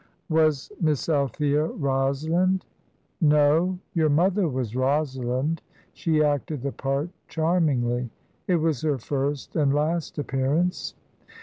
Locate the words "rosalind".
1.67-2.65, 4.75-5.61